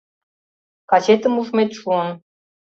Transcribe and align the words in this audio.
—Качетым 0.89 1.33
ужмет 1.41 1.71
шуын. 1.79 2.09